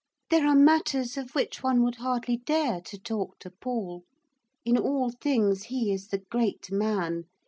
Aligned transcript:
There 0.31 0.47
are 0.47 0.55
matters 0.55 1.15
of 1.15 1.35
which 1.35 1.61
one 1.61 1.83
would 1.83 1.97
hardly 1.97 2.37
dare 2.37 2.81
to 2.81 2.97
talk 2.97 3.37
to 3.37 3.51
Paul. 3.51 4.03
In 4.65 4.75
all 4.75 5.11
things 5.11 5.65
he 5.65 5.93
is 5.93 6.07
the 6.07 6.17
great 6.17 6.71
man. 6.71 7.25